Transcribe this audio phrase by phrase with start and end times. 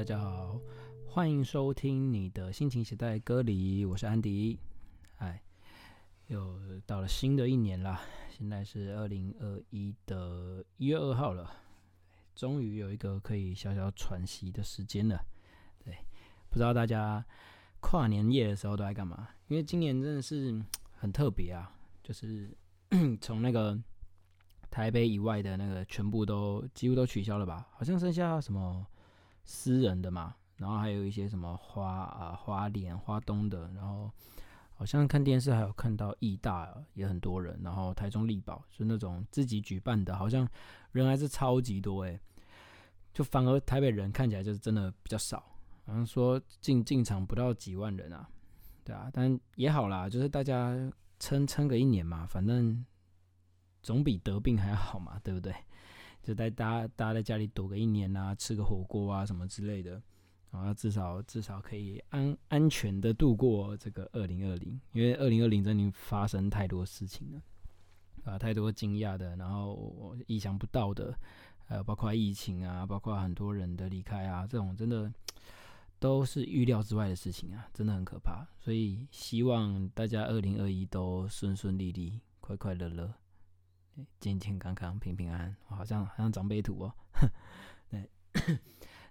[0.00, 0.58] 大家好，
[1.06, 4.58] 欢迎收听你的心情写在歌里，我是安迪。
[5.18, 5.42] 哎，
[6.28, 8.00] 又到了新的一年啦，
[8.30, 11.54] 现在是二零二一的一月二号了，
[12.34, 15.22] 终于有一个可以小小喘息的时间了。
[15.84, 15.94] 对，
[16.48, 17.22] 不知道大家
[17.80, 19.28] 跨年夜的时候都在干嘛？
[19.48, 20.58] 因为今年真的是
[20.96, 21.70] 很特别啊，
[22.02, 22.56] 就是
[23.20, 23.78] 从那个
[24.70, 27.68] 台北以外的那个全部都几乎都取消了吧？
[27.72, 28.86] 好像剩下什么？
[29.52, 34.08] 私人的嘛，然后还有一些什么花啊、花莲、花东的，然后
[34.74, 40.48] 好像看电视还有看到义大也很多人，然后台中力宝是那种自己举办的，好像
[40.92, 42.20] 人还是超级多诶。
[43.12, 45.44] 就反而台北人看起来就是真的比较少，
[45.84, 48.28] 好像说进进场不到几万人啊，
[48.84, 50.76] 对啊，但也好啦，就是大家
[51.18, 52.86] 撑撑个一年嘛，反正
[53.82, 55.52] 总比得病还好嘛，对不对？
[56.22, 60.00] 就在大家大家在家里躲个一年啊，吃个火锅啊什么之类的，
[60.50, 67.42] 然后至少至少可以安安全的度过这个二零二零，因为二零二零真的发生太多事情了，
[68.24, 71.14] 啊，太多惊讶的，然后意想不到的，
[71.64, 75.10] 还有包括疫情啊，包括很多人的离开啊，这种真的
[75.98, 78.46] 都是预料之外的事情啊，真的很可怕。
[78.58, 83.14] 所以希望大家二零二一都顺顺利利，快快乐乐。
[84.18, 86.94] 健健康康、平平安安，好像好像长辈图哦。
[87.90, 88.10] 对，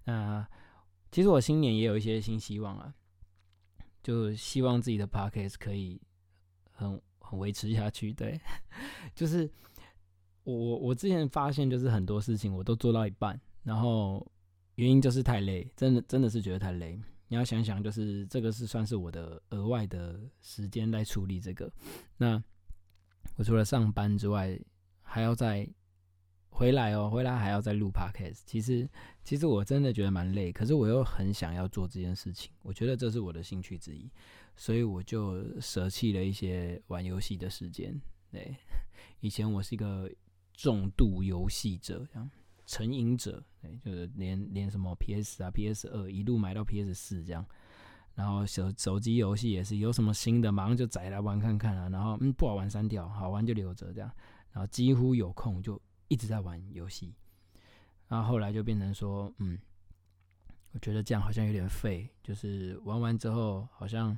[0.05, 0.47] 那
[1.11, 2.93] 其实我新年也有一些新希望啊，
[4.01, 5.99] 就希望自己的 podcast 可以
[6.71, 8.13] 很很维持下去。
[8.13, 8.39] 对，
[9.15, 9.49] 就是
[10.43, 14.25] 我我我之前发现，就是很多事情我都做到一半，然后
[14.75, 16.99] 原因就是太累，真的真的是觉得太累。
[17.27, 21.71] 你要想想，就是这个是算是我的额外的时间来处理这个。
[22.17, 22.41] 那
[23.35, 24.59] 我除了上班之外，
[25.09, 25.67] 还要再
[26.52, 28.41] 回来哦，回来还要再录 podcast。
[28.45, 28.88] 其实，
[29.23, 32.51] 其实我真的觉得蛮累，可是我又很想要做这件事情。
[32.61, 34.07] 我觉得这是我的兴趣之一，
[34.56, 38.00] 所以我就舍弃了一些玩游戏的时间。
[38.31, 38.56] 对，
[39.19, 40.07] 以前我是一个
[40.53, 42.29] 重度游戏者，这样
[42.67, 47.44] 成瘾者，对，就是连连什么 PS 啊、PS 二一路买到 PS 四这样。
[48.13, 51.88] 然后手手机游戏也是有什么新的，马上就载来玩看看啊。
[51.89, 54.11] 然后嗯，不好玩删掉，好玩就留着这样。
[54.51, 57.13] 然后几乎有空就一直在玩游戏，
[58.07, 59.59] 然后后来就变成说，嗯，
[60.71, 64.17] 我觉得这样好像有点废，就是玩完之后好像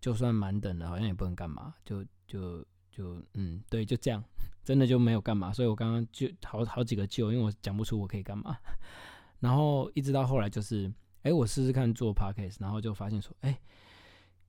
[0.00, 4.22] 就算满等了，好像也不能干嘛，就就就嗯，对，就这样，
[4.64, 5.52] 真的就没有干嘛。
[5.52, 8.56] 所以我刚刚就好好几个救，因为我讲不出我可以干嘛。
[9.40, 10.92] 然后一直到后来就是，
[11.22, 13.58] 哎，我试试看做 podcast，然后就发现说，哎，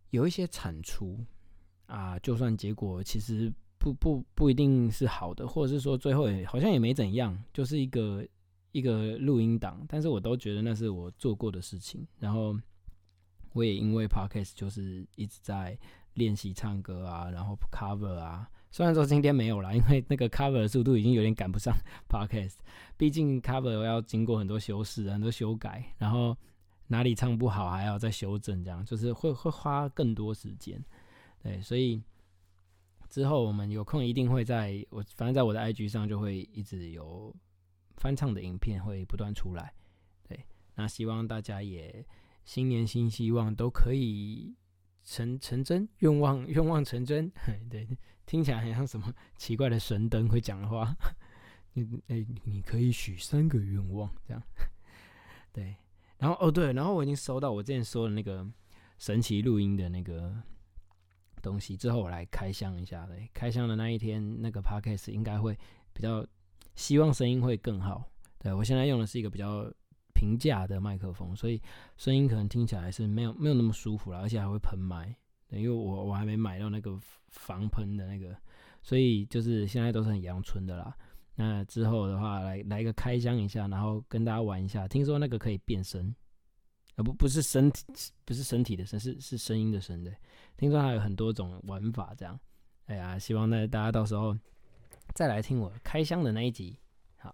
[0.10, 1.18] 有一些产出
[1.86, 3.52] 啊，就算结果其实。
[3.82, 8.24] 不不不一定是好的，或者是说最后也好像也没怎样，就是一个
[8.74, 12.06] 一个录音档，但是我都觉得那是我做过的事情。
[12.20, 12.56] 然后
[13.54, 15.76] 我也因为 podcast 就是一直在
[16.14, 18.48] 练习唱歌啊，然后 cover 啊。
[18.70, 21.76] 虽然说今天没有啦，因为那个 cover 的速度已经有点赶不上
[22.08, 22.58] podcast，
[22.98, 26.38] 毕竟 cover 要经过很多修饰、很多修改，然后
[26.86, 30.80] 哪里唱不好还要再修正，这样就是会会花更多时间。
[31.42, 32.00] 对，所以。
[33.12, 37.36] 之后我们有空一定会在我反正在我的 IG 上就会一直有
[37.98, 39.74] 翻唱的影片会不断出来，
[40.24, 40.46] 对，
[40.76, 42.06] 那希望大家也
[42.46, 44.56] 新年新希望都可以
[45.04, 47.30] 成成真，愿望愿望成真，
[47.70, 47.86] 对，
[48.26, 50.96] 听起来很像什么奇怪的神灯会讲的话，
[51.74, 54.42] 你哎你可以许三个愿望这样，
[55.52, 55.76] 对，
[56.18, 58.50] 然后哦对，然后我已经收到我之前说的那个
[58.98, 60.42] 神奇录音的那个。
[61.42, 65.58] 东西之后我来开箱一下嘞，开箱的那一天那个 podcast 应该会
[65.92, 66.26] 比较
[66.76, 68.10] 希望声音会更好。
[68.40, 69.70] 对我现在用的是一个比较
[70.14, 71.62] 平价的麦克风，所以
[71.98, 75.14] 声音可能听起来是没有没有那么舒服了，而且还会喷麦。
[75.50, 76.98] 因为我我还没买到那个
[77.28, 78.34] 防喷的那个，
[78.82, 80.96] 所以就是现在都是很阳春的啦。
[81.36, 84.88] 那之后的话来来一个开箱一下，然后跟大家玩一下。
[84.88, 86.16] 听说那个可以变声。
[87.02, 87.84] 不不是身体
[88.26, 90.14] 不是身体的声是是声音的声的，
[90.58, 92.40] 听说还有很多种玩法这样，
[92.86, 94.38] 哎呀，希望呢大家到时候
[95.14, 96.78] 再来听我开箱的那一集。
[97.18, 97.34] 好，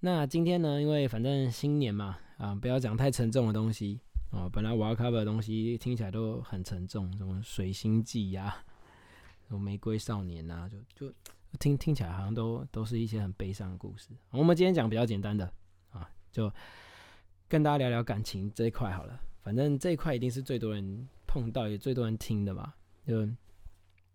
[0.00, 4.00] 那今天呢，因为反正新年嘛，啊不要讲太沉重的东西
[4.30, 8.64] 啊，本来我要 cover 的东西听起来都很沉重，什么水星记呀，
[9.48, 11.14] 什么玫瑰少年呐，就就
[11.58, 14.10] 听听起来好像都都是一些很悲伤的故事。
[14.30, 15.52] 我们今天讲比较简单的
[15.90, 16.52] 啊，就。
[17.50, 22.72] 跟大家聊聊感情这一块好了，反正这一块一定是最多人碰到也最多人听的嘛。
[23.04, 23.28] 就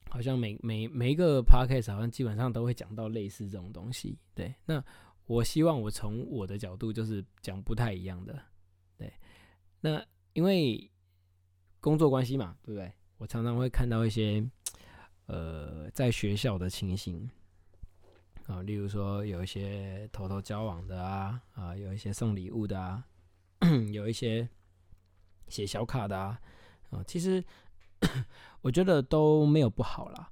[0.09, 4.17] 好像每每每一个 podcast 好像基本上都会讲到类似这种东西。
[4.33, 4.81] 对，那
[5.25, 8.41] 我希望我从我的角度就是讲不太一样的。
[8.97, 9.11] 对，
[9.81, 10.01] 那
[10.31, 10.89] 因为
[11.81, 12.89] 工作关系嘛，对不对？
[13.17, 14.49] 我常常会看到一些
[15.25, 17.29] 呃在学校的情形
[18.47, 23.05] 啊，例如说有一些偷偷交往的啊，啊，有一些送礼物的啊，
[23.91, 24.47] 有一些
[25.47, 26.39] 写小卡的啊，
[27.07, 27.43] 其实
[28.61, 30.29] 我觉得都没有不好啦，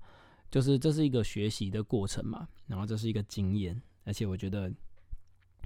[0.49, 4.71] 就是这是一个学习的过程嘛，然后这是一个经验，而且我觉得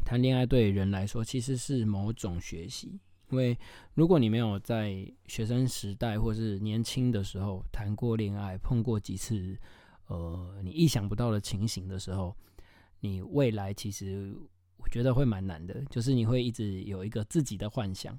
[0.06, 3.00] 谈恋爱对人来说其实是某种学习。
[3.30, 3.58] 因为
[3.94, 9.60] 如果你没有在学生时代或是年轻的时候谈过恋爱，碰过几次
[10.08, 12.34] 呃你意想不到的情形的时候，
[13.02, 14.34] 你未来其实
[14.92, 18.18] 觉得会蛮难的，就是你会一直有一个自己的幻想。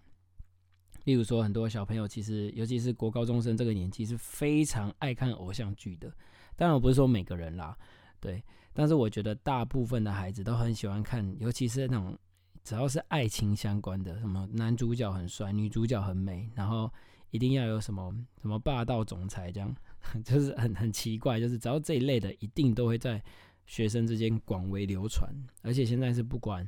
[1.05, 6.13] 例如说，很多小朋友其实尤其是国高中生这个年纪是非常爱看偶像剧的。
[6.57, 7.77] 当然我不是说每个人啦，
[8.21, 8.43] 对，
[8.73, 12.19] 但是我觉得大部分的孩子都很喜欢看，尤其是那种。
[12.65, 16.93] 只要是爱情相关的，什么男主角很帅，女主角很美，然后
[17.31, 19.75] 一定要有什么什么霸道总裁这样，
[20.23, 23.23] 就是很很奇怪，就是只要这一类的，一定都会在
[23.69, 25.33] 学生之间广为流传。
[25.63, 26.67] 而且现在是不管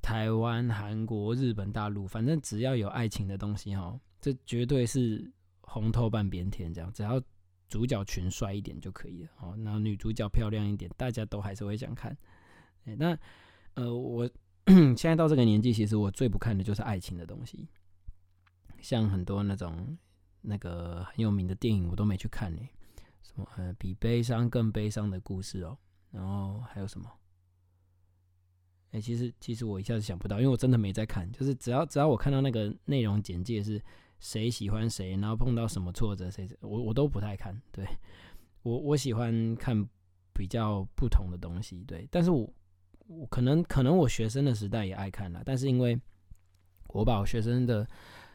[0.00, 5.28] 台湾、韩国、日本、大陆，反正只要有爱情的东西哈，这绝对是
[5.62, 6.92] 红透半边天这样。
[6.92, 7.20] 只要
[7.68, 12.16] 主角群帅一点就可以了哦，然后女主角漂亮一点，大家都还是会想看。
[12.84, 13.18] 那
[13.74, 14.30] 呃我。
[14.96, 17.68] 现在到这个年纪，其实我最不看的就是爱情的东西，
[18.80, 19.96] 像很多那种
[20.40, 22.60] 那个很有名的电影，我都没去看呢。
[23.22, 23.46] 什么，
[23.78, 25.78] 比悲伤更悲伤的故事哦，
[26.16, 27.08] 然后还有什么？
[28.90, 31.30] 哎，其实其实我一下子想不到，因为我真的没在看。
[31.30, 33.80] 就是只要只要我看到那个内容简介是
[34.18, 37.60] 谁喜欢谁，然后碰到什么挫折，谁我我都不太看。
[37.70, 37.86] 对
[38.62, 39.86] 我我喜欢看
[40.32, 42.52] 比较不同的东西，对，但是我。
[43.08, 45.96] 我可能可能我学生的时代也爱看了，但是因为
[46.88, 47.86] 我把我学生的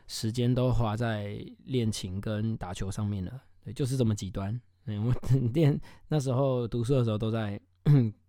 [0.07, 4.57] 时间都花在练琴跟打球上面了，对，就是这么极端。
[4.85, 5.13] 嗯，我
[5.53, 5.77] 练
[6.07, 7.59] 那时候读书的时候都在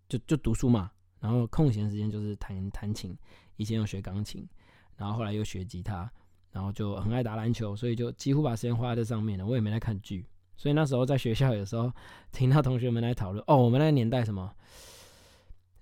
[0.08, 3.16] 就就读书嘛，然后空闲时间就是弹弹琴。
[3.56, 4.48] 以前有学钢琴，
[4.96, 6.10] 然后后来又学吉他，
[6.50, 9.46] 然后就很爱打篮球，所以就几乎把时间花在这上面了。
[9.46, 10.26] 我也没来看剧，
[10.56, 11.92] 所以那时候在学校有时候
[12.32, 14.52] 听到同学们来讨论，哦，我们那个年代什么。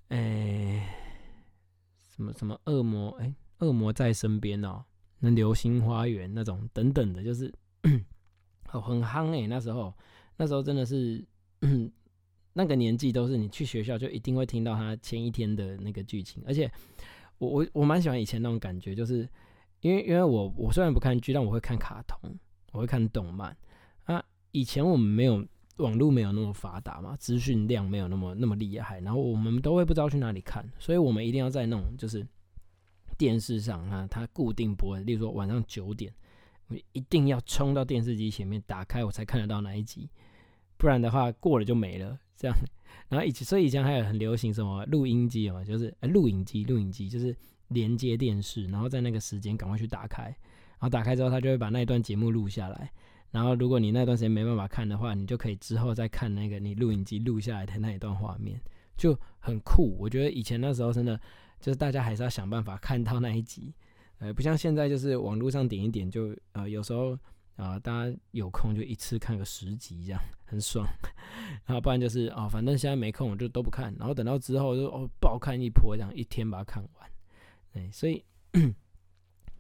[0.09, 0.95] 哎，
[2.17, 3.11] 什么什么恶魔？
[3.21, 4.85] 哎，恶魔在身边哦。
[5.21, 7.55] 那流星花园那种等等的，就是
[8.65, 9.47] 很 很夯哎。
[9.47, 9.95] 那时候，
[10.37, 11.25] 那时候真的是
[12.53, 16.43] 那个年纪，都是你去学校就一定会听到他前一天的那个剧情。
[16.47, 16.71] 而且，
[17.39, 19.29] 我我我蛮喜欢以前那种感觉，就是
[19.81, 22.19] 因为因为我我虽然不看剧，但我会看卡通，
[22.73, 23.57] 我会看动漫
[24.05, 24.25] 啊。
[24.53, 25.47] 以前我们没有。
[25.77, 32.27] 网络没有那么发达嘛，资讯量没有那么那么厉害，然后我们都会不知道去哪里看，所以我们一定要在那种就是
[33.17, 36.13] 电视上啊，它固定播，例如说晚上九点，
[36.67, 40.11] 我一定要冲到电视机前面打开，我才看得到那一集，
[40.77, 42.19] 不然的话过了就没了。
[42.41, 42.57] 这样，
[43.11, 47.37] 然后以前所以以前还有很流行什么录音机嘛，就是录影机，录影机就是
[47.69, 52.91] 连接电视，然后在那个时间赶快去打开，然后打开之后，他就会把那一段节目录下来。
[53.31, 58.61] 然后，如果你那段时间没办法看的话，你就可以之后再看那个你录影机录下来的那一段画面，
[58.97, 59.97] 就很酷。
[60.01, 61.21] 我觉得以前那时候真的
[61.61, 63.73] 就是大家还是要想办法看到那一集，
[64.19, 67.17] 呃，不像现在就是网络上点一点就呃，有时候
[67.61, 70.87] 啊，大家有空就一次看个十集这样很爽，
[71.67, 77.11] 然后不然就是哦，反正现在没空我就都不看，然后等到之后就哦爆看一波这样一天把它看完，
[77.73, 78.25] 对，所以。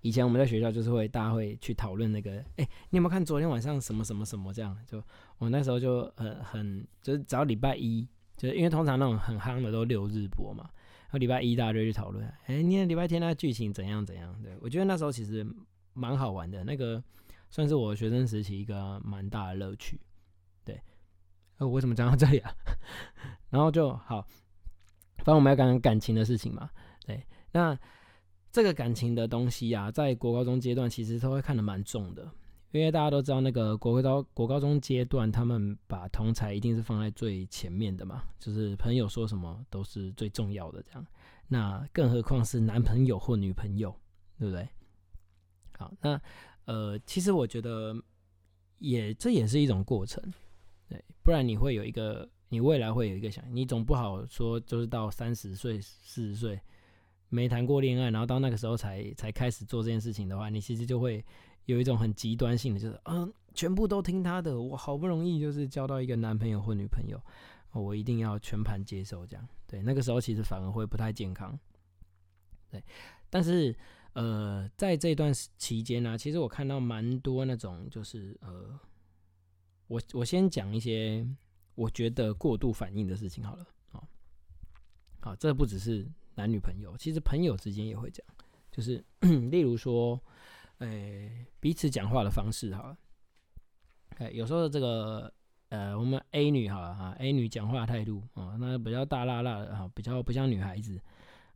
[0.02, 4.74] 以前我们在学校就是会，大家会去讨论那个，哎，你有没有看昨天晚上什么什么什么这样？
[4.86, 4.96] 就
[5.36, 10.64] 我那时候就很很，就是只要礼拜一，就是因为通常那种很夯的都六日播嘛，
[11.02, 14.34] 然后礼拜一大家就去讨论，哎，你看礼拜天那剧情怎样怎样？
[14.42, 15.46] 对我觉得那时候其实
[15.92, 17.04] 蛮好玩的，那个
[17.50, 20.00] 算是我学生时期一个蛮大的乐趣。
[20.64, 20.80] 对，
[21.58, 22.54] 呃，为什么讲到这里啊？
[23.50, 24.22] 然后就好，
[25.18, 26.70] 反正我们要讲感情的事情嘛，
[27.06, 27.78] 对，那。
[28.52, 32.28] 这个感情的东西啊，在国高中阶段其实都会看得蛮重的，
[32.72, 41.06] 因为大家都知道那个国高国高中阶段，他们把同才一定是放在最前面的嘛，就是朋友说什么都是最重要的这样。
[41.46, 43.94] 那更何况是男朋友或女朋友，
[44.36, 44.68] 对不对？
[45.78, 46.20] 好，那
[46.64, 47.94] 呃，其实我觉得
[48.78, 50.22] 也这也是一种过程，
[50.88, 56.60] 对，不然你会有一个，你未来会有一个想，你总不好说就是到三十岁、四十岁。
[57.32, 61.24] 没谈过恋爱，然后到那个时候才才开始做这件事情的话，你其实就会
[61.66, 64.60] 有一种很极端性的，就是嗯，全部都听他的。
[64.60, 67.22] 我好不容易就是交到一个男朋友或女朋友，
[67.70, 69.48] 我一定要全盘接受这样。
[69.68, 71.56] 对，那个时候其实反而会不太健康。
[72.68, 72.82] 对，
[73.30, 73.72] 但是
[74.14, 78.78] 呃，在这段期间呢，其实我看到蛮多那种，就是呃，
[79.86, 81.26] 我我先讲一些
[81.76, 84.08] 我觉得过度反应的事情好了，好，
[85.20, 88.26] 好，这不只是男女朋友，其实朋友之间也会讲，
[88.72, 89.02] 就是
[89.50, 90.20] 例如说，
[90.78, 92.96] 诶，彼此讲话的方式哈，
[94.18, 95.32] 哎，有时候这个
[95.68, 101.00] 呃，我们 A 女哈啊，A 女讲话态度啊，那比较大辣辣的哈，比较不像女孩子。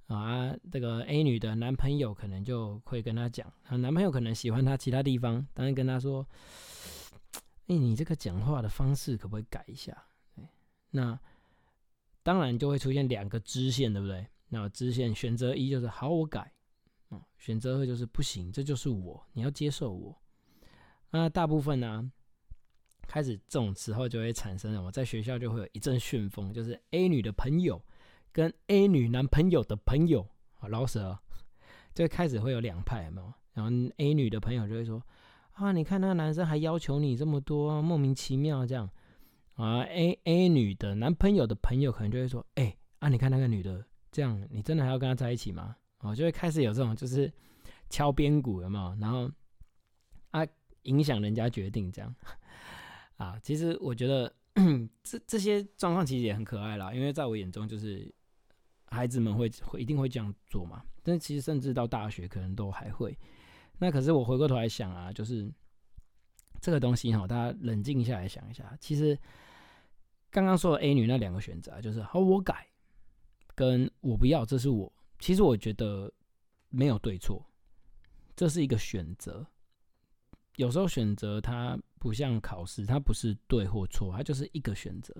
[0.06, 6.26] 啊，这个 A 女的男朋友可能就会跟她讲，啊，男朋友可能喜欢她其他地方，但是跟她说，
[7.68, 9.96] 哎，你这个讲话的方式可不可以改一下？
[10.90, 11.18] 那
[12.22, 14.26] 当然就会出现两个支线，对不对？
[14.48, 16.52] 那支线选择一就是好，我改，
[17.10, 20.14] 嗯，选择二就是不行，这就是我，你要接受我。
[21.10, 22.12] 那大部分呢，
[23.06, 24.92] 开始这种时候就会产生什么？
[24.92, 27.82] 在学校就会有一阵旋风，就是 A 女的朋友。
[28.34, 31.16] 跟 A 女男朋友的朋友啊，老舍，
[31.94, 33.32] 最开始会有两派，有没有？
[33.52, 35.00] 然后 A 女的朋友就会说
[35.54, 38.90] ：“啊，你看那个男生还要求你这么多，莫名其妙这样。”
[39.54, 47.32] 啊，A A 女的男朋友的朋友可能就会说：“哎，啊，你看那个女的这样，你真的还要跟她在一起吗？”哦，就会开始有这种就是
[47.88, 48.96] 敲边鼓，有没有？
[49.00, 49.30] 然后
[50.32, 50.44] 啊，
[50.82, 52.12] 影响人家决定这样。
[53.16, 54.34] 啊，其实我觉得
[55.04, 58.12] 这这些状况其实也很可爱啦，因为在我眼中就是。
[58.94, 60.82] 孩子们会会一定会这样做嘛？
[61.02, 63.14] 但其实甚至到大学可能都还会。
[63.76, 65.52] 那可是我回过头来想啊，就是
[66.60, 69.18] 这个东西哈，大家冷静下来想一下，其实
[70.30, 72.66] 刚刚说的 A 女那两个选择，就是好我改，
[73.54, 74.90] 跟我不要，这是我。
[75.18, 76.10] 其实我觉得
[76.70, 77.44] 没有对错，
[78.34, 79.46] 这是一个选择。
[80.56, 85.12] 有时候选择它不像考试，它不是对或错，它就是一个选择，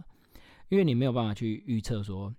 [0.69, 2.35] 因为你没有办法去预测说。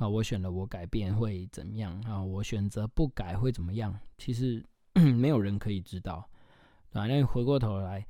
[0.00, 2.00] 啊，我选了，我改变会怎么样？
[2.06, 3.94] 啊，我选择不改会怎么样？
[4.16, 4.64] 其实
[4.94, 6.26] 没有人可以知道，
[6.92, 8.06] 啊，那回过头来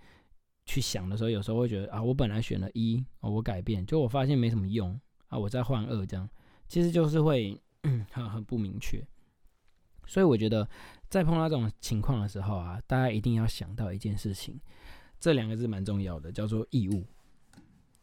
[0.64, 6.30] 去想的时候，有时候会觉得啊，我本来选了一，啊，我改变，就我发现没什么用，啊，我再换二，这样
[6.68, 7.60] 其实就是会
[8.12, 9.04] 很很不明确。
[10.06, 10.68] 所以我觉得，
[11.08, 14.60] 在碰到这种情况的时候啊，大家一定要想到一件事情，
[15.18, 17.04] 这两个字蛮重要的，叫做义务。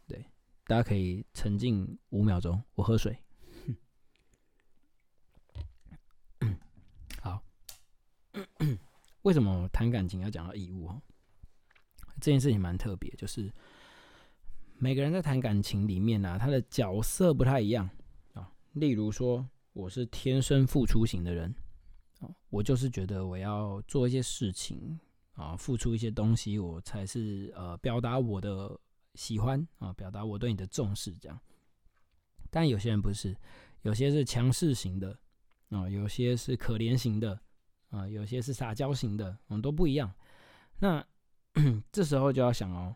[0.07, 0.25] 对，
[0.65, 3.17] 大家可以沉浸五秒钟，我喝水。
[9.27, 10.87] 为什么谈感情要讲到义务？
[10.87, 11.01] 哦，
[12.21, 13.53] 这件事情蛮特别，就是
[14.77, 17.89] 每个人在谈感情里面呢，他的角色不太一样
[18.33, 18.49] 啊。
[18.71, 21.53] 例如说，我是天生付出型的人
[22.21, 24.97] 啊，我就是觉得我要做一些事情
[25.33, 28.79] 啊，付出一些东西，我才是呃表达我的
[29.15, 31.37] 喜欢啊，表达我对你的重视这样。
[32.49, 33.35] 但有些人不是，
[33.81, 35.19] 有些是强势型的
[35.67, 37.37] 啊，有些是可怜型的。
[37.89, 40.13] 啊，有些是撒娇型的，嗯，都不一样。
[40.79, 41.05] 那
[41.91, 42.95] 这时候就要想哦，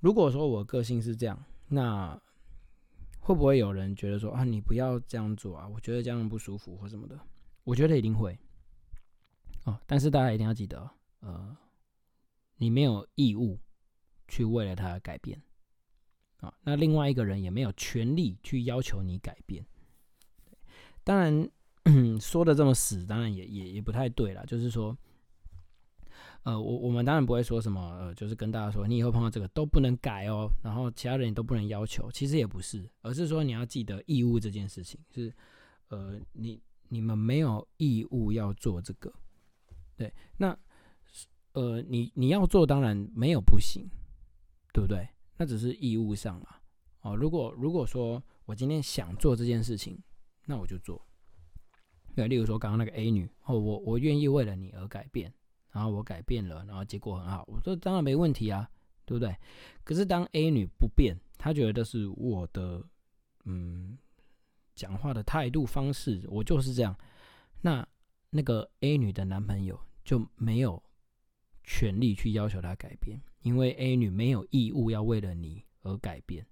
[0.00, 2.20] 如果说我个性是这样，那
[3.20, 5.66] 会不会有人觉得说啊，你不要这样做啊？
[5.66, 7.18] 我觉得这样不舒服或什么的。
[7.64, 8.38] 我觉得一定会。
[9.64, 11.56] 哦，但是大家一定要记得，呃，
[12.56, 13.58] 你没有义务
[14.28, 15.40] 去为了他改变
[16.38, 16.52] 啊。
[16.62, 19.64] 那另外一个人也没有权利去要求你改变。
[21.02, 21.50] 当然。
[22.20, 24.46] 说的这么死，当然也也也不太对了。
[24.46, 24.96] 就是说，
[26.44, 32.10] 呃，我我们当然不会说什么，呃，就是跟大家说，你以后碰到这个都不能改哦，然后其他人都不能要求。
[32.12, 35.32] 其实也不是，而是说你要记得义务这件事情是，
[35.88, 39.12] 呃，你你们没有义务要做这个。
[39.96, 40.56] 对，那
[41.52, 43.88] 呃，你你要做，当然没有不行，
[44.72, 45.08] 对不对？
[45.36, 46.46] 那只是义务上嘛。
[47.00, 49.98] 哦，如果如果说我今天想做这件事情，
[50.46, 51.04] 那我就做。
[52.14, 55.32] 对，例如说刚刚那个 A 女，哦，我我愿意为了你而改变，
[55.70, 58.68] 然后我改变了，然后结果很好，我说当然没问题啊，
[59.04, 59.34] 对不对？
[59.84, 62.84] 可是当 A 女不变，她觉得是我的，
[63.44, 63.96] 嗯，
[64.74, 66.94] 讲话的态度方式，我就是这样，
[67.62, 67.86] 那
[68.30, 70.82] 那个 A 女的男朋友就没有
[71.64, 76.46] 权利去要求她改变，因为 A 女没有义务要为了你而改变。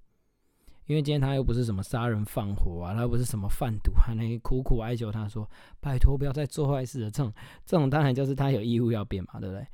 [0.91, 7.33] 因为今天他又不是什么杀人放火啊，他又不是什么贩毒，还能苦苦哀求他说：“拜托不要再做坏事了。”这种
[7.65, 9.65] 这种当然就是他有义务要变嘛，对不对？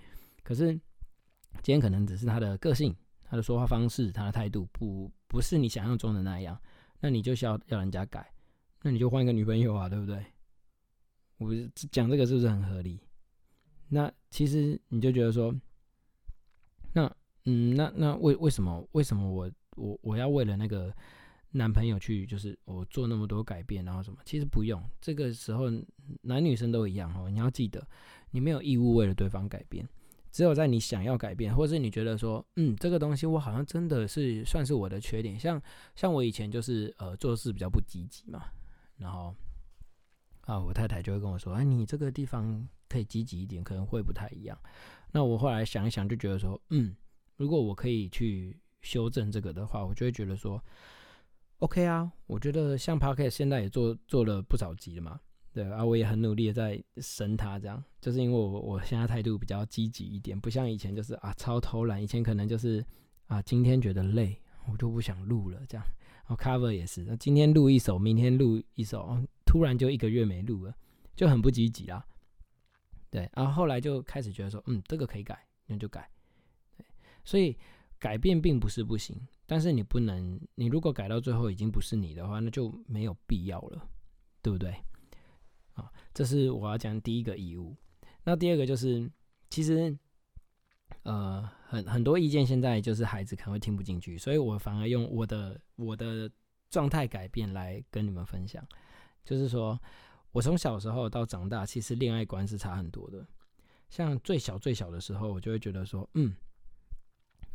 [0.42, 0.74] 可是
[1.62, 2.94] 今天可能只是他的个性、
[3.24, 6.60] 他的说话方式、他的态度不不是你想象中的那样，
[7.00, 8.30] 那你就需要要人家改，
[8.82, 10.22] 那你就换一个女朋友啊，对不对？
[11.38, 11.48] 我
[11.90, 13.00] 讲这个是不是很合理？
[13.88, 15.50] 那其实你就觉得说，
[16.92, 17.10] 那
[17.46, 19.50] 嗯，那那为为什么为什么我？
[19.76, 20.94] 我我要为了那个
[21.52, 24.18] 男朋友去，就是我做那么多改变，然后什么？
[24.24, 24.82] 其实不用。
[25.00, 25.70] 这个时候
[26.22, 27.86] 男女生都一样哦，你要记得，
[28.30, 29.88] 你没有义务为了对方改变。
[30.32, 35.38] 只有在你想要改变，或是你觉得说，嗯，这个东西我好像真的是算是我的缺点。
[35.38, 35.60] 像
[35.94, 38.44] 像我以前就是呃做事比较不积极嘛，
[38.98, 39.34] 然后
[40.42, 44.58] 啊，我太太就会跟我说，哎，你这个地方可以积极一点，可能会不太一样。
[45.10, 46.94] 那我后来想一想，就觉得说，嗯，
[47.36, 50.62] 如果我可以去修正这个的话，我就会觉得说
[51.58, 55.20] ，OK 啊，我觉得像 Parket 现在也做做了不少集了嘛。
[55.52, 62.84] 对啊，我也很努力的在升他，这样就是因为我我现在态度比较积极一点，不像以前就是啊超偷懒，以前可能就是
[63.26, 64.38] 啊今天觉得累，
[64.70, 65.86] 我就不想录了这样。
[66.28, 70.74] 然后 cover 也是，那今天录一首，明天录一首，突然就一个月没录了，
[71.14, 72.04] 就很不积极啦。
[73.08, 76.10] 对，然后后来就开始觉得说，嗯，这个可以改，那就改。
[76.76, 76.84] 对，
[77.24, 77.56] 所以
[77.98, 83.88] 改变并不是不行，但是你不能，你如果改到最后已经不是你的话，那就没有必要了，
[84.42, 84.74] 对不对？
[85.74, 87.76] 啊，这是我要讲第一个义务。
[88.24, 89.10] 那第二个就是，
[89.50, 89.96] 其实，
[91.02, 96.30] 呃，很很多意见现在就是孩子可能会听不进去，所以我反而用我的我的
[96.68, 98.66] 状态改变来跟你们分享。
[99.24, 99.80] 就是说
[100.32, 103.26] 我从小时候到长大，其实恋爱观是差很多的。
[103.88, 106.34] 像最小最小的时候，我就会觉得说，嗯，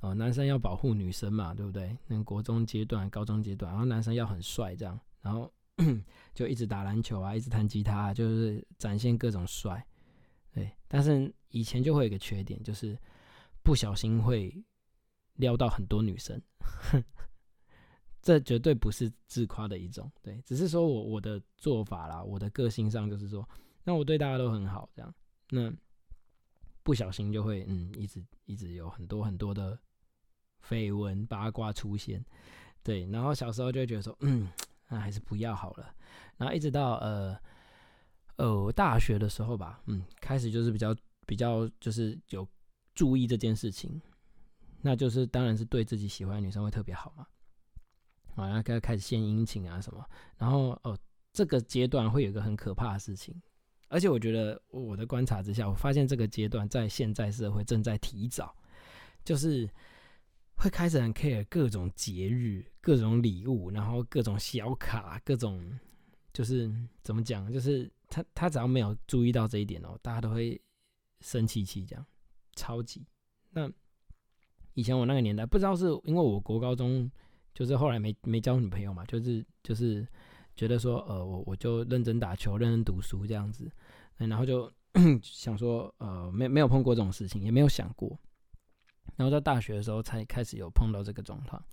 [0.02, 1.98] 哦，男生要保护女生嘛，对不对？
[2.08, 5.52] 那国中阶段、高中阶段，然后男生要很帅这样，然后。
[6.36, 9.84] 就一直打篮球啊，一直弹吉他，就是展现各种帅。
[10.54, 12.96] 对，但是以前就会有个缺点，就是
[13.64, 14.64] 不小心会
[15.38, 16.40] 撩到很多女生。
[18.22, 23.48] 这绝对不是自夸的一种，对，只是说我我的做法啦，我的个性上就是说，
[23.84, 25.12] 那我对大家都很好，这样，
[25.50, 25.74] 那
[26.84, 29.80] 不小心就会嗯，一直一直有很多很多的
[30.68, 32.24] 绯闻八卦出现。
[32.84, 34.50] 对，然后小时候就会觉得说，嗯。
[34.94, 35.96] 那还是不要好了。
[36.36, 37.40] 然后一直到呃
[38.36, 40.94] 呃大学的时候吧，嗯，开始就是比较
[41.26, 42.46] 比较就是有
[42.94, 44.02] 注意这件事情，
[44.82, 47.26] 那就是当然是对自己喜欢的女生会特别好嘛。
[48.36, 50.06] 啊，然后开开始献殷勤啊什么。
[50.38, 50.98] 然后哦，
[51.32, 53.34] 这个阶段会有一个很可怕的事情，
[53.88, 58.54] 而且我觉得我的观察之下，我发现这个阶段在现在社会正在提早，
[59.24, 59.70] 就是。
[60.62, 65.80] 会开始很 care 各种节日、各种礼物，然后各种小卡、各种
[66.32, 66.72] 就是
[67.02, 70.62] 怎么讲，就是他他只要没有注意到这一点哦，大家都会
[71.22, 72.06] 生气气这样，
[72.56, 73.04] 超级。
[73.50, 73.68] 那
[74.76, 77.10] 以前我那个年代，不知道是因为我国高中
[77.56, 80.08] 就是后来没没交女朋友嘛，就是就是
[80.56, 83.68] 觉得说呃我我就认真打球、认真读书这样子，
[84.18, 84.72] 然后就
[85.24, 88.16] 想说呃没没有碰过这种事情，也没有想过。
[89.18, 91.64] 然后在大学的时候才开始有碰到这个状况，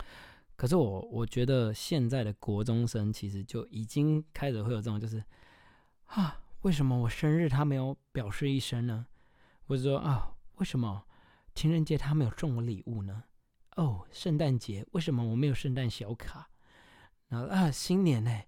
[0.55, 5.23] 可是我我觉得现在的国中生其实就已经开始会有这种，就是
[6.05, 9.07] 啊，为什么我生日他没有表示一声呢？
[9.65, 11.03] 或者说啊，为什么
[11.55, 13.23] 情人节他没有送我礼物呢？
[13.77, 16.49] 哦，圣诞节为什么我没有圣诞小卡？
[17.29, 18.41] 然后啊，新年呢，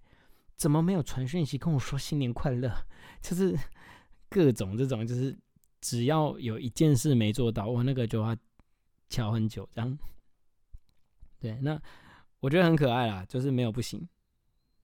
[0.54, 2.70] 怎么没有传讯息跟我说新年快乐？
[3.20, 3.58] 就是
[4.28, 5.36] 各种这种，就是
[5.80, 8.36] 只要有一件事没做到，我那个就要。
[9.12, 9.98] 敲很久，这样，
[11.38, 11.78] 对，那
[12.40, 14.08] 我觉得很可爱啦，就是没有不行，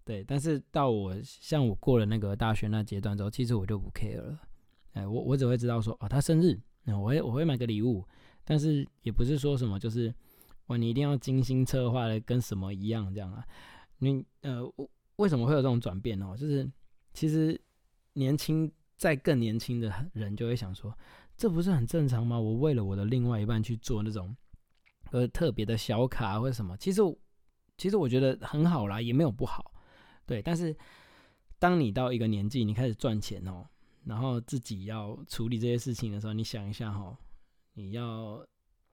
[0.04, 4.38] 对，但是到我像我过了那个大学那阶段之后，其实我就不 care 了，
[4.92, 8.06] 哎，我我只会知道说，哦，他生日，那我会我会买个礼物，
[8.44, 10.14] 但是也不是说什么，就是
[10.66, 13.42] 哇，你一定要精心策划的跟什么一样这样啊，
[13.98, 14.62] 你呃，
[15.16, 16.36] 为什么会有这种转变呢？
[16.36, 16.70] 就是
[17.14, 17.58] 其实
[18.12, 20.96] 年轻在更年轻的人就会想说。
[21.38, 22.38] 这不是很正常吗？
[22.38, 24.36] 我为了我的另外一半去做那种
[25.12, 27.00] 呃特别的小卡或者什么，其实
[27.78, 29.72] 其实我觉得很好啦，也没有不好，
[30.26, 30.42] 对。
[30.42, 30.76] 但是
[31.60, 33.64] 当你到一个年纪，你开始赚钱哦，
[34.04, 37.16] 然后自己要处理这些事情的时候，你想一下哈，
[37.74, 38.44] 你要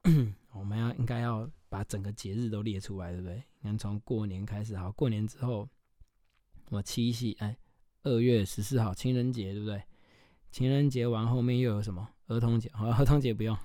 [0.54, 3.42] 我们要应该要把整个节日都列出来，对不对？
[3.60, 5.68] 你看从过年开始，好，过年之后，
[6.70, 7.58] 我七夕，哎，
[8.04, 9.82] 二月十四号情人节，对不对？
[10.52, 12.08] 情人节完后面又有什么？
[12.28, 13.56] 儿童节，好， 儿童节不用。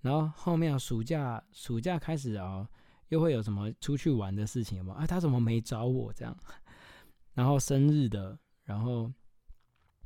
[0.00, 2.68] 然后后面暑假，暑假开始啊，
[3.08, 4.94] 又会有什么出去玩的事情有吗？
[4.94, 6.36] 啊，他怎么没找我这样？
[7.34, 9.10] 然后生日的，然后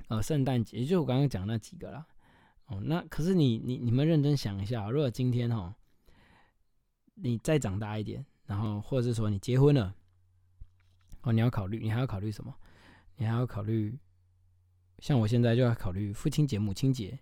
[0.09, 2.07] 呃，圣诞节，就我刚刚讲那几个啦。
[2.66, 5.75] 哦，那可是你你你们认真想一下，如果今天哦，
[7.14, 9.94] 你再长大一点，然后或者是说你结婚了，
[11.22, 12.55] 哦，你要考虑，你还要考虑什么？
[13.16, 13.99] 你还要考虑，
[14.99, 17.18] 像我现在就要考虑父亲节、母亲节。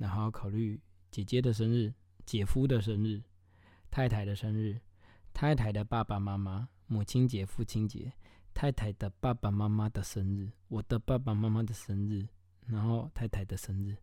[0.00, 1.92] 然后考虑姐姐的生日、
[2.24, 3.22] 姐夫的生日、
[3.90, 4.80] 太太的生日、
[5.34, 8.10] 太太的爸爸妈妈、母亲节、父亲节、
[8.54, 12.26] 太太的爸爸妈妈的生日、我的爸爸妈妈的生日，
[12.66, 13.94] 然后太太的生日，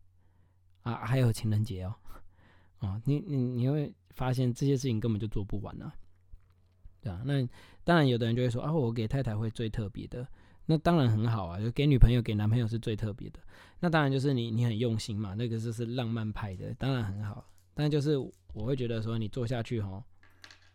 [0.83, 1.95] 啊，还有情人节哦，
[2.79, 5.91] 哦，你你你会发现这些事情根本就做不完啊，
[7.01, 7.43] 对啊，那
[7.83, 10.27] 当然有的人就会说啊，我给太太会最特别的。
[10.69, 13.39] 那当然很好啊，就给女朋友、给男朋友是最特别的。
[13.79, 17.49] 那当然就是你，你很用心嘛，那个就是浪漫派的，当然很好。
[17.73, 20.03] 但就是我会觉得说，你做下去哈，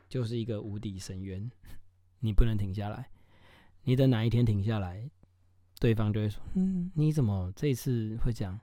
[0.09, 1.51] 就是一个无底深渊，
[2.21, 3.09] 你不能停下来。
[3.85, 5.11] 你等哪一天停下来，
[5.79, 8.59] 对方就会说：“嗯，你怎么这次会这样？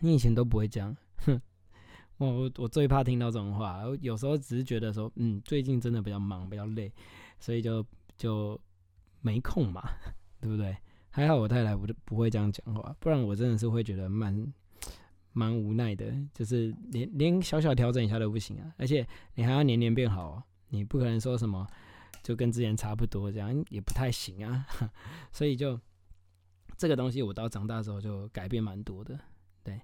[0.00, 0.96] 你以前都不会这样。
[1.26, 1.40] ”哼，
[2.16, 3.82] 我我我最怕听到这种话。
[4.00, 6.90] 有时候只是觉得说，嗯，最近真的比较忙，比较累，
[7.38, 8.58] 所以就就
[9.20, 9.82] 没空嘛。
[10.42, 10.76] 对不对？
[11.14, 14.52] 还好我太太不不会这样讲话，不然我真的是会觉得蛮
[15.32, 18.74] 蛮无奈的，就是连连小小调整一下都不行啊！
[18.78, 21.66] 而且你还要年年变好，你不可能说什么
[22.22, 24.66] 就跟之前差不多这样也不太行啊。
[25.32, 25.78] 所以就
[26.78, 29.20] 这个东西，我到长大之后就改变蛮多的。
[29.62, 29.78] 对，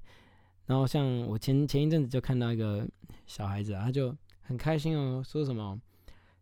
[0.64, 2.88] 然后像我前前一阵子就看到一个
[3.27, 5.79] 小孩子啊，他就很开心哦，说什么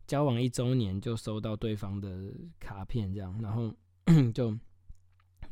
[0.06, 3.74] 交往一周年就收到对方的卡片这样，然后。
[4.32, 4.56] 就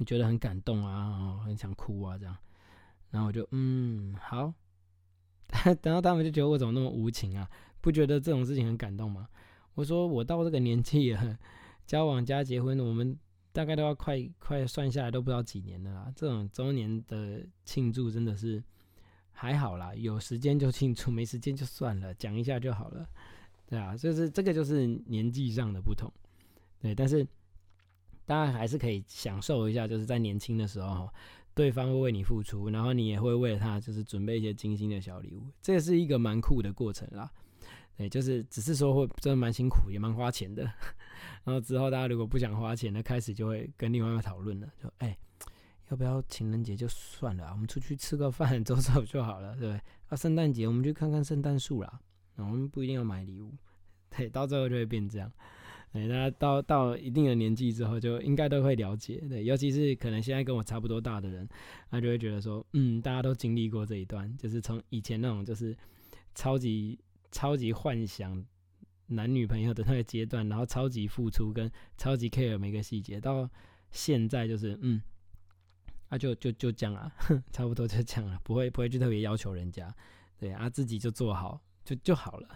[0.05, 2.37] 觉得很感动啊，很想哭啊，这样，
[3.11, 4.53] 然后我就嗯好，
[5.81, 7.49] 等到他们就觉得我怎么那么无情啊？
[7.81, 9.29] 不觉得这种事情很感动吗？
[9.75, 11.39] 我说我到这个年纪了，
[11.87, 13.17] 交往加结婚，我们
[13.53, 16.13] 大概都要快快算下来都不知道几年了啦。
[16.15, 18.63] 这种周年的庆祝真的是
[19.33, 23.09] 还好啦，有时间就庆祝，没时间就算了，讲一下就好了。
[23.67, 26.13] 对啊，就是这个就是年纪上的不同，
[26.81, 27.27] 对，但是。
[28.27, 31.09] 大家还是可以享受一下，就是在年轻的时候，
[31.55, 37.31] 对方会为你付出，然后你也会为了他，就是准备一些精心的小礼物，这是一个蛮酷的过程啦。
[37.97, 40.65] 对，就是只是说会真的蛮辛苦，也蛮花钱的。
[41.45, 45.17] 然后之后大家如果不想花钱，那开始就会跟另外一个讨论了，就哎，
[45.91, 49.81] 要不要情人节就算了，我们出去吃个饭走走就好了，对不对？
[50.09, 52.01] 啊，圣诞节我们去看看圣诞树啦，
[52.35, 53.53] 我们不一定要买礼物，
[54.11, 55.31] 对，到最后就会变这样。
[55.95, 59.23] 对，那到到一定的年纪之后，就应该都会了解。
[59.29, 61.49] 对，尤其是可能现在跟我差不多大的人，
[61.89, 65.73] 他就会觉得说，嗯，大家都经历过这一段，就是从以前那种就是
[66.35, 66.99] 超级
[67.31, 68.45] 超级幻想
[69.07, 73.49] 男女朋友的那个阶段，然后超级付出跟超级 care 每个细节，到
[73.93, 75.01] 现在就是嗯，
[76.09, 77.13] 啊就就就这样啊，
[77.53, 79.95] 差不多就这样了，不会不会去特别要求人家，
[80.41, 82.49] 对啊，自己就做好就就好了。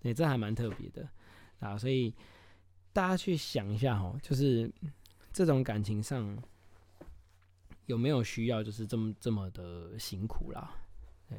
[0.00, 1.08] 对，这还蛮特别的
[1.60, 2.12] 啊，所以。
[2.92, 4.70] 大家去想一下哦，就是
[5.32, 6.36] 这种感情上
[7.86, 10.70] 有没有需要，就是这么这么的辛苦啦？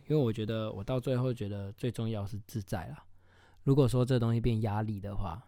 [0.07, 3.05] 因为我觉得我到最后觉得最重要是自在啦。
[3.63, 5.41] 如果说这东西变压力的话，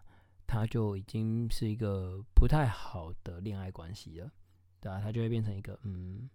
[0.46, 4.30] 它就已经是一个不太好的恋爱关系了，
[4.80, 5.00] 对吧？
[5.02, 6.30] 它就会变成一个嗯，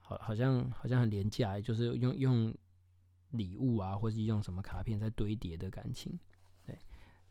[0.00, 2.54] 好，好像好像很廉价，就是用用
[3.32, 6.18] 礼物啊，或是用什么卡片在堆叠的感情。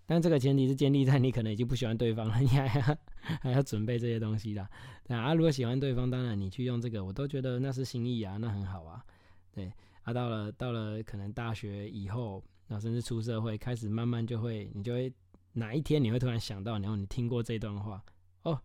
[0.07, 2.97] 但这个前提是建立在你可能已经不喜欢对方了，你还要
[3.41, 4.67] 还要准备这些东西啦。
[5.03, 9.05] 对啊，如果喜欢对方，当然你去用这个，我都觉得那是心意啊，那很好啊。
[9.51, 9.71] 对
[10.03, 15.13] 啊，到了到了可能大学以后，那甚至出社会，开始慢慢就会，你就会
[15.51, 18.01] 哪一天你会突然想到，然后你听过这段话，
[18.43, 18.57] 哦，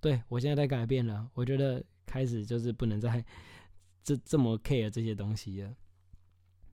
[0.00, 3.24] 对我现在在改变了，我觉得开始就是不能再
[4.02, 5.72] 这这么 care 这些东西了。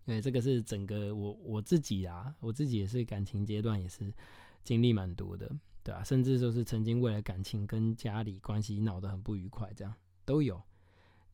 [0.08, 4.10] 对，这个是整个我我自己啊，我自己也是感情阶段也是
[4.64, 5.52] 经历蛮多的，
[5.84, 9.94] 对啊，甚至就是曾经为了感情跟家里关系闹得很不愉快，这样
[10.24, 10.62] 都有。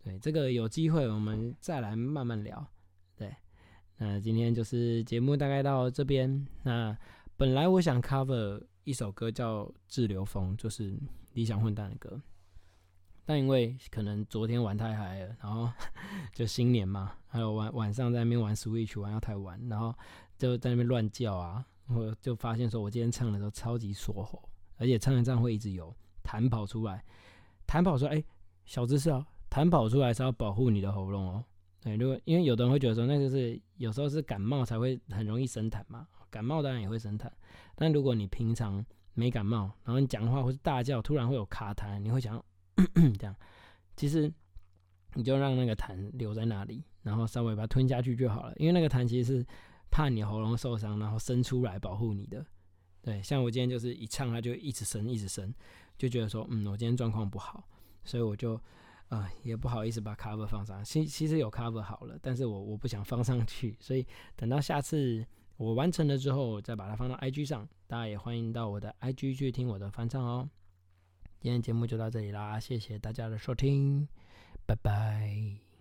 [0.03, 2.67] 对，这个有机会我们再来慢慢聊。
[3.15, 3.35] 对，
[3.97, 6.47] 那今天就是节目大概到这边。
[6.63, 6.97] 那
[7.37, 10.97] 本来我想 cover 一首歌叫《滞留风》，就是
[11.33, 12.19] 理想混蛋的歌。
[13.25, 15.69] 但因为可能昨天玩太嗨了，然后
[16.33, 19.95] 就新年嘛，还有晚晚上在那边玩 Switch 玩到太晚，然后
[20.37, 27.03] 就在那边乱叫啊，我就发现说我今天唱的时候超级锁喉，而且唱一唱会一直有痰跑出来，
[27.65, 28.23] 痰跑出来，哎，
[28.65, 31.45] 小知识哦，痰跑出来是要保护你的喉咙哦。
[31.81, 37.29] 对，如果因为有的人会觉得说那就是有时候是感冒才会很容易生痰嘛，感冒当然也会生痰，
[37.75, 42.43] 但如果你平常没感冒，然后你讲话或是大叫，突然会有卡痰，你会想。
[42.75, 43.35] 这样，
[43.95, 44.31] 其实
[45.13, 48.53] 你就让那个痰留在那里，然后稍微把它吞下去就好了。
[48.57, 49.45] 因为那个痰其实是
[49.91, 52.45] 怕你喉咙受伤，然后伸出来保护你的。
[53.01, 55.53] 对，像我今天就是一唱，它就一直伸，一直伸，
[55.97, 57.67] 就觉得说，嗯，我今天状况不好，
[58.03, 58.59] 所以我就
[59.09, 60.83] 啊也不好意思把 cover 放上。
[60.83, 64.05] 其其实有 cover 好了，但是我我不想放上去，所以
[64.35, 65.25] 等到下次。
[65.55, 70.49] 我完成了之后，再把它放到 IG 上，大家也欢迎到我的 IG 去听我的翻唱哦。
[71.43, 74.07] 今天节目就到这里啦，谢谢大家的收听，
[74.65, 75.72] 拜拜。